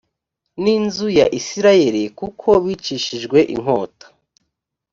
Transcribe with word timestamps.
n 0.63 0.65
inzu 0.75 1.07
ya 1.19 1.25
isirayeli 1.39 2.03
kuko 2.19 2.49
bicishijwe 2.63 3.37
inkota 3.53 4.05